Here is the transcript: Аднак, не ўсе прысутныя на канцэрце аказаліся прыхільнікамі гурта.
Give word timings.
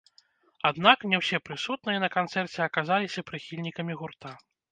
Аднак, 0.69 1.03
не 1.11 1.19
ўсе 1.21 1.37
прысутныя 1.49 1.99
на 2.05 2.09
канцэрце 2.17 2.59
аказаліся 2.67 3.25
прыхільнікамі 3.31 3.93
гурта. 4.01 4.35